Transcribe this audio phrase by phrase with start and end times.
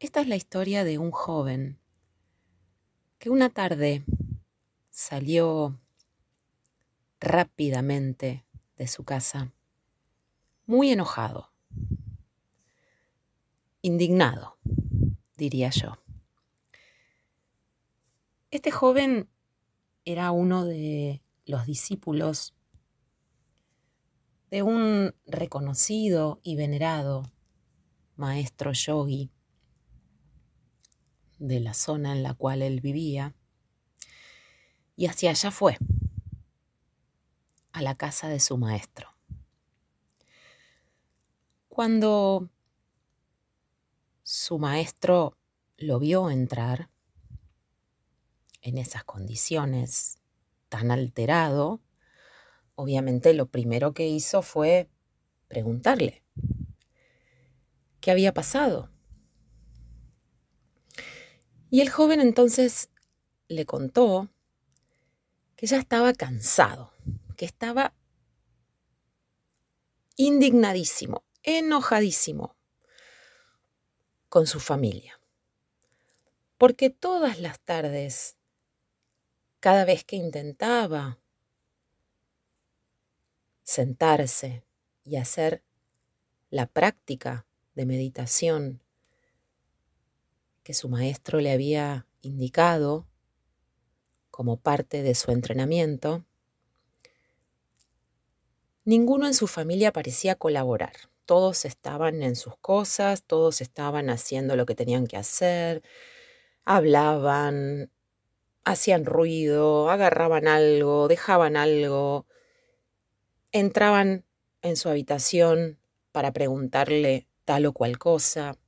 [0.00, 1.80] Esta es la historia de un joven
[3.18, 4.04] que una tarde
[4.90, 5.80] salió
[7.18, 8.44] rápidamente
[8.76, 9.52] de su casa,
[10.66, 11.50] muy enojado,
[13.82, 14.56] indignado,
[15.36, 15.98] diría yo.
[18.52, 19.28] Este joven
[20.04, 22.54] era uno de los discípulos
[24.48, 27.24] de un reconocido y venerado
[28.14, 29.32] maestro yogi
[31.38, 33.34] de la zona en la cual él vivía,
[34.96, 35.78] y hacia allá fue,
[37.72, 39.08] a la casa de su maestro.
[41.68, 42.50] Cuando
[44.24, 45.38] su maestro
[45.76, 46.90] lo vio entrar
[48.62, 50.18] en esas condiciones
[50.68, 51.80] tan alterado,
[52.74, 54.90] obviamente lo primero que hizo fue
[55.46, 56.24] preguntarle
[58.00, 58.90] qué había pasado.
[61.70, 62.88] Y el joven entonces
[63.48, 64.30] le contó
[65.56, 66.92] que ya estaba cansado,
[67.36, 67.94] que estaba
[70.16, 72.56] indignadísimo, enojadísimo
[74.28, 75.20] con su familia.
[76.56, 78.36] Porque todas las tardes,
[79.60, 81.18] cada vez que intentaba
[83.62, 84.64] sentarse
[85.04, 85.62] y hacer
[86.50, 88.82] la práctica de meditación
[90.68, 93.06] que su maestro le había indicado
[94.30, 96.26] como parte de su entrenamiento,
[98.84, 100.92] ninguno en su familia parecía colaborar.
[101.24, 105.82] Todos estaban en sus cosas, todos estaban haciendo lo que tenían que hacer,
[106.66, 107.90] hablaban,
[108.62, 112.26] hacían ruido, agarraban algo, dejaban algo,
[113.52, 114.26] entraban
[114.60, 115.78] en su habitación
[116.12, 118.58] para preguntarle tal o cual cosa.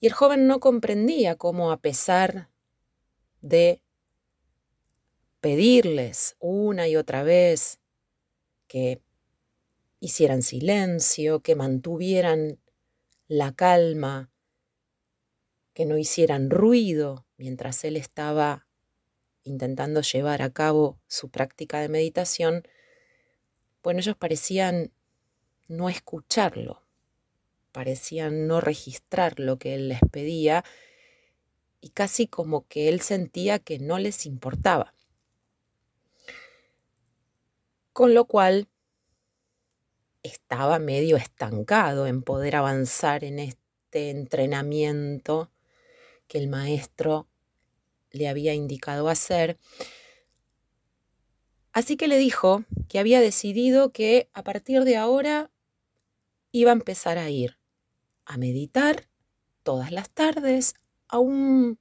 [0.00, 2.48] Y el joven no comprendía cómo a pesar
[3.42, 3.82] de
[5.40, 7.80] pedirles una y otra vez
[8.66, 9.02] que
[10.00, 12.58] hicieran silencio, que mantuvieran
[13.28, 14.30] la calma,
[15.74, 18.66] que no hicieran ruido mientras él estaba
[19.42, 22.62] intentando llevar a cabo su práctica de meditación,
[23.82, 24.92] bueno, ellos parecían
[25.68, 26.82] no escucharlo,
[27.72, 30.64] parecían no registrar lo que él les pedía
[31.80, 34.94] y casi como que él sentía que no les importaba.
[37.92, 38.68] Con lo cual
[40.22, 45.50] estaba medio estancado en poder avanzar en este entrenamiento
[46.28, 47.26] que el maestro
[48.10, 49.58] le había indicado hacer.
[51.72, 55.50] Así que le dijo que había decidido que a partir de ahora
[56.52, 57.59] iba a empezar a ir
[58.30, 59.08] a meditar
[59.64, 60.74] todas las tardes
[61.08, 61.80] a un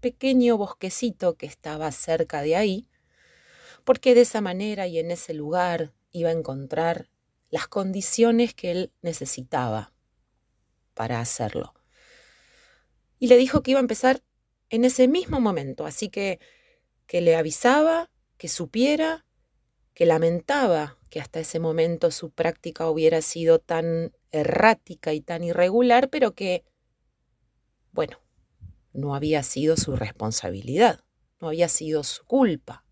[0.00, 2.88] pequeño bosquecito que estaba cerca de ahí,
[3.82, 7.10] porque de esa manera y en ese lugar iba a encontrar
[7.50, 9.92] las condiciones que él necesitaba
[10.94, 11.74] para hacerlo.
[13.18, 14.22] Y le dijo que iba a empezar
[14.70, 16.38] en ese mismo momento, así que
[17.08, 19.26] que le avisaba, que supiera,
[19.94, 26.10] que lamentaba que hasta ese momento su práctica hubiera sido tan errática y tan irregular,
[26.10, 26.64] pero que,
[27.92, 28.18] bueno,
[28.92, 31.04] no había sido su responsabilidad,
[31.40, 32.84] no había sido su culpa.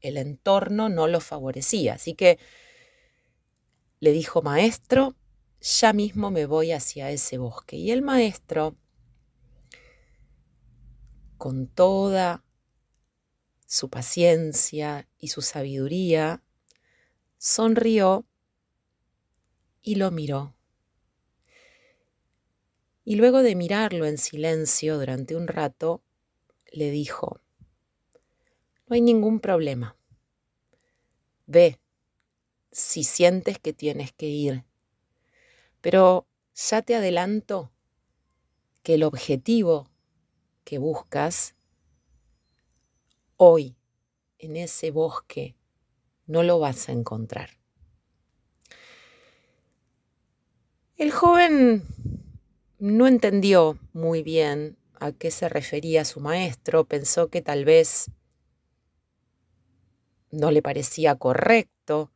[0.00, 1.94] El entorno no lo favorecía.
[1.94, 2.38] Así que
[4.00, 5.16] le dijo, maestro,
[5.60, 7.76] ya mismo me voy hacia ese bosque.
[7.76, 8.76] Y el maestro,
[11.38, 12.44] con toda
[13.66, 16.42] su paciencia y su sabiduría,
[17.38, 18.26] sonrió
[19.80, 20.54] y lo miró.
[23.04, 26.02] Y luego de mirarlo en silencio durante un rato,
[26.72, 27.40] le dijo,
[28.86, 29.96] no hay ningún problema.
[31.46, 31.78] Ve
[32.72, 34.64] si sientes que tienes que ir.
[35.80, 37.70] Pero ya te adelanto
[38.82, 39.90] que el objetivo
[40.64, 41.54] que buscas
[43.36, 43.76] hoy
[44.38, 45.56] en ese bosque
[46.26, 47.50] no lo vas a encontrar.
[50.96, 51.84] El joven
[52.84, 58.10] no entendió muy bien a qué se refería su maestro, pensó que tal vez
[60.30, 62.12] no le parecía correcto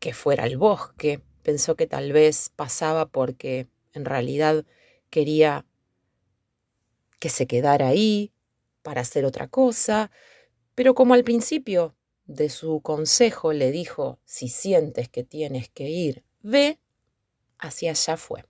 [0.00, 4.66] que fuera al bosque, pensó que tal vez pasaba porque en realidad
[5.08, 5.64] quería
[7.18, 8.34] que se quedara ahí
[8.82, 10.10] para hacer otra cosa,
[10.74, 11.96] pero como al principio
[12.26, 16.78] de su consejo le dijo, si sientes que tienes que ir, ve,
[17.58, 18.44] hacia allá fue.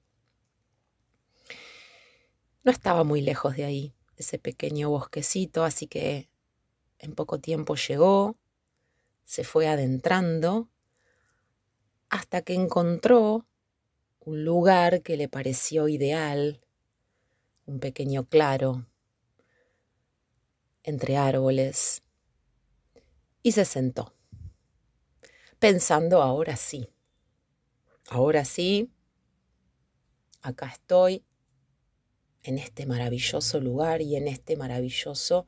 [2.66, 6.28] No estaba muy lejos de ahí, ese pequeño bosquecito, así que
[6.98, 8.36] en poco tiempo llegó,
[9.24, 10.68] se fue adentrando,
[12.08, 13.46] hasta que encontró
[14.18, 16.60] un lugar que le pareció ideal,
[17.66, 18.84] un pequeño claro,
[20.82, 22.02] entre árboles,
[23.44, 24.12] y se sentó,
[25.60, 26.88] pensando ahora sí,
[28.08, 28.90] ahora sí,
[30.42, 31.24] acá estoy,
[32.46, 35.46] en este maravilloso lugar y en este maravilloso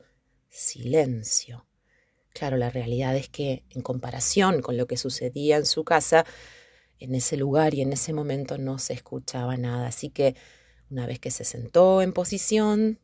[0.48, 1.66] silencio.
[2.32, 6.24] Claro, la realidad es que en comparación con lo que sucedía en su casa,
[6.98, 9.88] en ese lugar y en ese momento no se escuchaba nada.
[9.88, 10.34] Así que
[10.90, 13.00] una vez que se sentó en posición,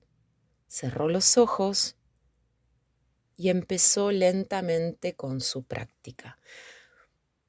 [0.66, 1.96] cerró los ojos
[3.36, 6.38] y empezó lentamente con su práctica.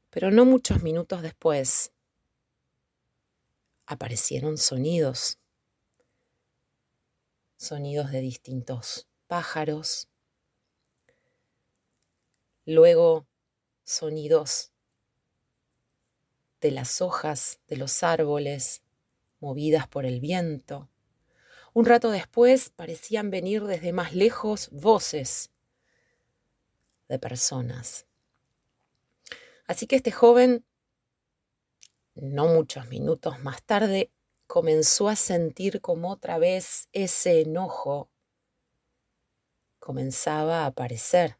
[0.09, 1.91] Pero no muchos minutos después
[3.86, 5.39] aparecieron sonidos,
[7.57, 10.09] sonidos de distintos pájaros,
[12.65, 13.27] luego
[13.83, 14.71] sonidos
[16.61, 18.81] de las hojas de los árboles
[19.39, 20.89] movidas por el viento.
[21.73, 25.51] Un rato después parecían venir desde más lejos voces
[27.07, 28.07] de personas.
[29.67, 30.65] Así que este joven,
[32.15, 34.11] no muchos minutos más tarde,
[34.47, 38.09] comenzó a sentir como otra vez ese enojo
[39.80, 41.38] comenzaba a aparecer.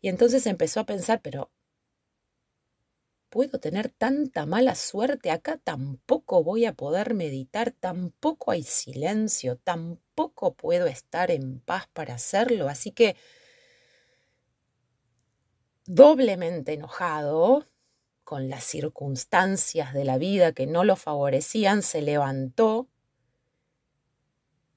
[0.00, 1.50] Y entonces empezó a pensar, pero
[3.28, 10.54] puedo tener tanta mala suerte acá, tampoco voy a poder meditar, tampoco hay silencio, tampoco
[10.54, 12.68] puedo estar en paz para hacerlo.
[12.68, 13.16] Así que,
[15.86, 17.66] doblemente enojado
[18.24, 22.88] con las circunstancias de la vida que no lo favorecían, se levantó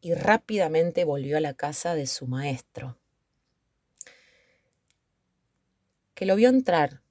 [0.02, 2.98] y rápidamente volvió a la casa de su maestro,
[6.14, 7.02] que lo vio entrar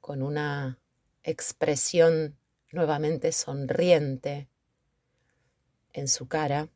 [0.00, 0.78] con una
[1.22, 2.36] expresión
[2.70, 4.48] nuevamente sonriente
[5.92, 6.68] en su cara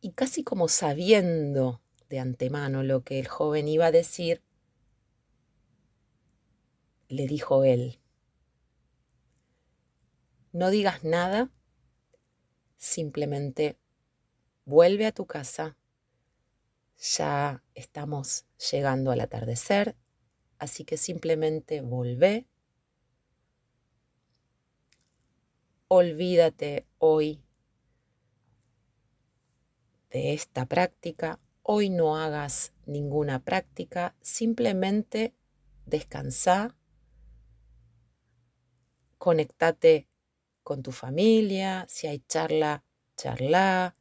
[0.00, 4.42] y casi como sabiendo de antemano lo que el joven iba a decir,
[7.08, 8.00] le dijo él,
[10.52, 11.50] no digas nada,
[12.76, 13.78] simplemente
[14.64, 15.78] vuelve a tu casa
[16.98, 19.96] ya estamos llegando al atardecer,
[20.58, 22.46] así que simplemente volvé.
[25.86, 27.42] Olvídate hoy
[30.10, 31.38] de esta práctica.
[31.62, 35.34] Hoy no hagas ninguna práctica, simplemente
[35.86, 36.76] descansa,
[39.28, 40.08] conectate
[40.62, 42.82] con tu familia, si hay charla,
[43.14, 43.94] charla,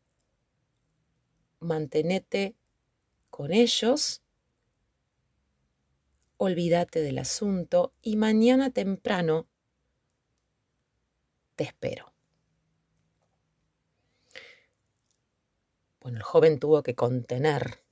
[1.59, 2.55] mantenete
[3.29, 4.21] con ellos,
[6.37, 9.49] olvídate del asunto y mañana temprano
[11.57, 12.13] te espero.
[15.99, 17.83] Bueno, el joven tuvo que contener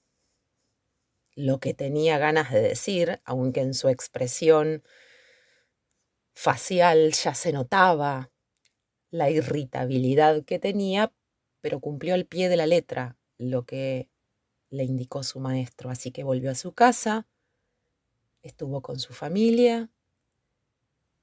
[1.33, 4.83] lo que tenía ganas de decir, aunque en su expresión
[6.45, 8.29] facial ya se notaba
[9.09, 11.11] la irritabilidad que tenía,
[11.59, 14.09] pero cumplió al pie de la letra lo que
[14.69, 15.89] le indicó su maestro.
[15.89, 17.25] Así que volvió a su casa,
[18.43, 19.89] estuvo con su familia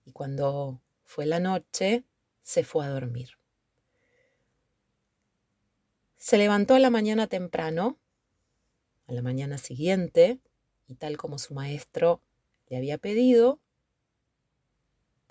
[0.05, 2.03] y cuando fue la noche
[2.43, 3.39] se fue a dormir.
[6.17, 7.97] Se levantó a la mañana temprano,
[9.07, 10.41] a la mañana siguiente,
[10.89, 12.21] y tal como su maestro
[12.69, 13.61] le había pedido,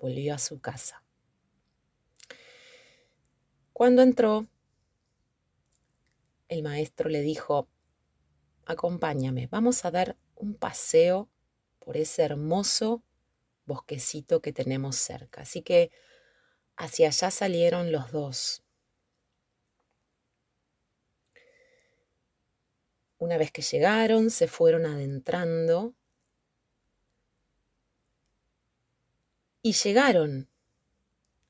[0.02, 1.04] volvió a su casa.
[3.72, 4.48] Cuando entró,
[6.48, 7.68] el maestro le dijo,
[8.66, 11.30] acompáñame, vamos a dar un paseo
[11.78, 13.04] por ese hermoso
[13.64, 15.42] bosquecito que tenemos cerca.
[15.42, 15.92] Así que
[16.76, 18.64] hacia allá salieron los dos.
[23.18, 25.94] Una vez que llegaron, se fueron adentrando
[29.62, 30.48] y llegaron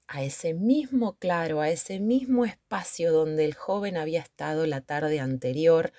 [0.06, 5.20] a ese mismo claro, a ese mismo espacio donde el joven había estado la tarde
[5.20, 5.92] anterior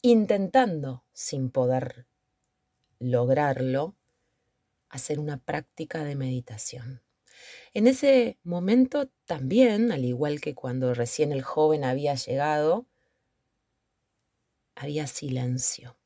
[0.00, 2.06] intentando, sin poder
[3.00, 3.96] lograrlo,
[4.88, 7.02] hacer una práctica de meditación.
[7.74, 12.86] En ese momento también, al igual que cuando recién el joven había llegado,
[14.76, 15.96] había silencio.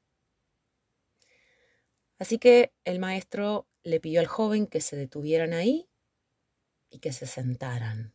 [2.19, 5.89] Así que el maestro le pidió al joven que se detuvieran ahí
[6.91, 8.15] y que se sentaran.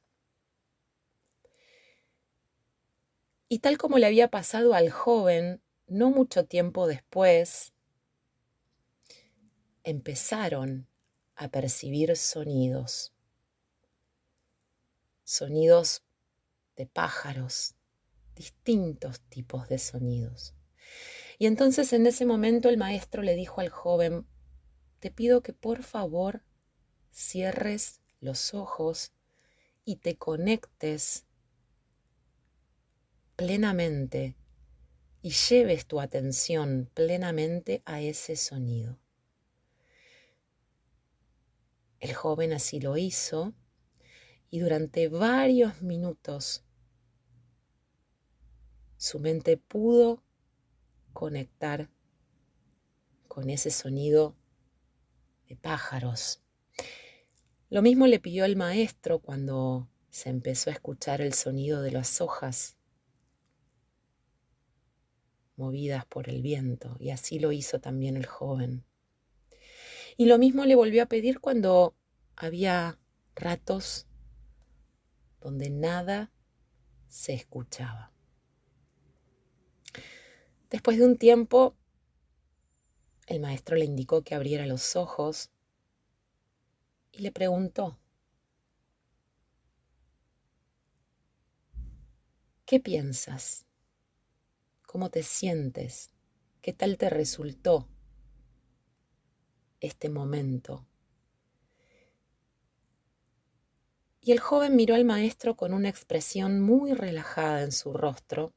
[3.49, 7.73] Y tal como le había pasado al joven, no mucho tiempo después,
[9.83, 10.87] empezaron
[11.35, 13.13] a percibir sonidos,
[15.23, 16.03] sonidos
[16.75, 17.75] de pájaros,
[18.35, 20.53] distintos tipos de sonidos.
[21.39, 24.27] Y entonces en ese momento el maestro le dijo al joven,
[24.99, 26.43] te pido que por favor
[27.11, 29.13] cierres los ojos
[29.85, 31.25] y te conectes
[33.35, 34.35] plenamente
[35.21, 38.99] y lleves tu atención plenamente a ese sonido.
[41.99, 43.53] El joven así lo hizo
[44.49, 46.63] y durante varios minutos
[48.97, 50.23] su mente pudo
[51.13, 51.89] conectar
[53.27, 54.35] con ese sonido
[55.47, 56.41] de pájaros.
[57.69, 62.21] Lo mismo le pidió el maestro cuando se empezó a escuchar el sonido de las
[62.21, 62.77] hojas
[65.57, 68.85] movidas por el viento, y así lo hizo también el joven.
[70.15, 71.95] Y lo mismo le volvió a pedir cuando
[72.35, 72.99] había
[73.35, 74.07] ratos
[75.41, 76.31] donde nada
[77.07, 78.11] se escuchaba.
[80.69, 81.75] Después de un tiempo,
[83.27, 85.51] el maestro le indicó que abriera los ojos
[87.11, 87.99] y le preguntó,
[92.65, 93.65] ¿qué piensas?
[94.85, 96.09] ¿Cómo te sientes?
[96.61, 97.89] ¿Qué tal te resultó
[99.81, 100.87] este momento?
[104.21, 108.53] Y el joven miró al maestro con una expresión muy relajada en su rostro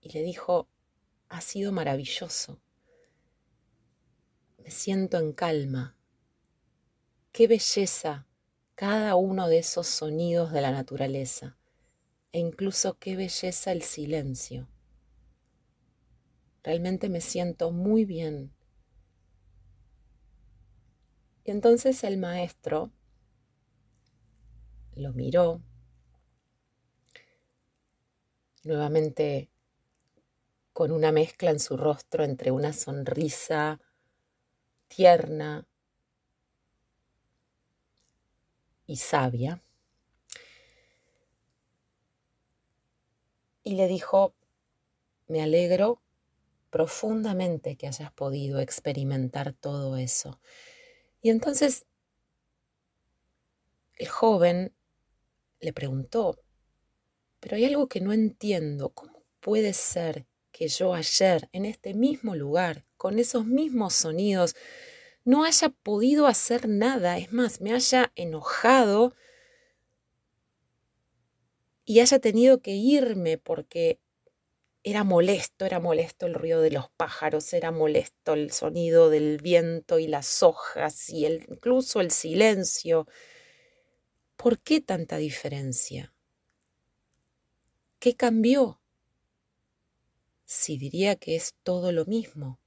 [0.00, 0.68] y le dijo,
[1.28, 2.60] ha sido maravilloso.
[4.58, 5.96] Me siento en calma.
[7.32, 8.26] Qué belleza
[8.74, 11.56] cada uno de esos sonidos de la naturaleza
[12.32, 14.68] e incluso qué belleza el silencio.
[16.62, 18.52] Realmente me siento muy bien.
[21.44, 22.92] Y entonces el maestro
[24.94, 25.62] lo miró,
[28.64, 29.48] nuevamente
[30.78, 33.80] con una mezcla en su rostro entre una sonrisa
[34.86, 35.66] tierna
[38.86, 39.60] y sabia,
[43.64, 44.36] y le dijo,
[45.26, 46.00] me alegro
[46.70, 50.40] profundamente que hayas podido experimentar todo eso.
[51.22, 51.86] Y entonces
[53.96, 54.72] el joven
[55.58, 56.38] le preguntó,
[57.40, 60.24] pero hay algo que no entiendo, ¿cómo puede ser
[60.58, 64.56] que yo ayer, en este mismo lugar, con esos mismos sonidos,
[65.24, 69.14] no haya podido hacer nada, es más, me haya enojado
[71.84, 74.00] y haya tenido que irme porque
[74.82, 80.00] era molesto, era molesto el ruido de los pájaros, era molesto el sonido del viento
[80.00, 83.06] y las hojas y incluso el silencio.
[84.34, 86.12] ¿Por qué tanta diferencia?
[88.00, 88.80] ¿Qué cambió?
[90.48, 92.58] Si diría que es todo lo mismo.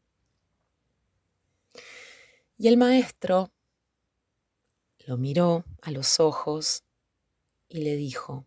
[2.55, 3.51] Y el maestro
[4.99, 6.83] lo miró a los ojos
[7.69, 8.45] y le dijo,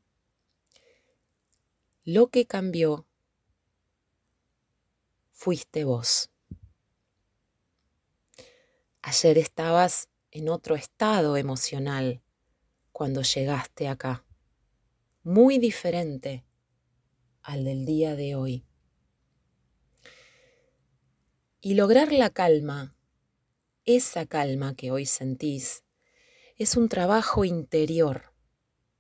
[2.05, 3.09] lo que cambió
[5.33, 6.31] fuiste vos.
[9.03, 12.23] Ayer estabas en otro estado emocional
[12.93, 14.25] cuando llegaste acá,
[15.25, 16.45] muy diferente
[17.43, 18.65] al del día de hoy.
[21.67, 22.95] Y lograr la calma,
[23.87, 25.83] esa calma que hoy sentís,
[26.59, 28.35] es un trabajo interior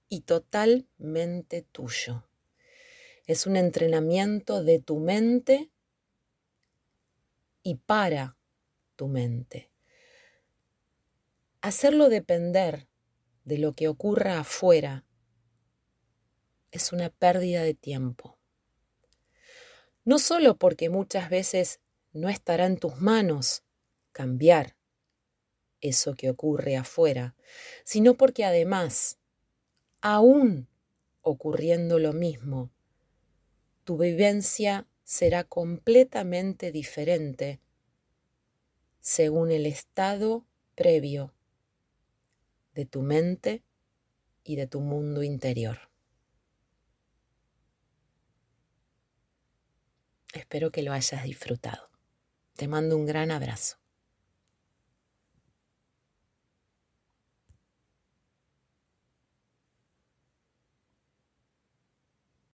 [0.08, 2.26] y totalmente tuyo.
[3.26, 5.70] Es un entrenamiento de tu mente
[7.62, 8.38] y para
[8.96, 9.70] tu mente.
[11.60, 12.88] Hacerlo depender
[13.44, 15.04] de lo que ocurra afuera
[16.70, 18.38] es una pérdida de tiempo.
[20.06, 21.80] No solo porque muchas veces
[22.14, 23.62] no estará en tus manos
[24.12, 24.76] cambiar
[25.80, 27.34] eso que ocurre afuera,
[27.84, 29.18] sino porque además,
[30.00, 30.68] aún
[31.20, 32.70] ocurriendo lo mismo,
[33.82, 37.60] tu vivencia será completamente diferente
[39.00, 41.34] según el estado previo
[42.74, 43.62] de tu mente
[44.42, 45.90] y de tu mundo interior.
[50.32, 51.93] Espero que lo hayas disfrutado.
[52.56, 53.76] Te mando un gran abrazo.